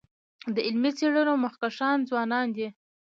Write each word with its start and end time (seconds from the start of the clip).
د 0.53 0.57
علمي 0.67 0.91
څيړنو 0.97 1.33
مخکښان 1.45 1.97
ځوانان 2.09 2.47
دي. 2.55 2.67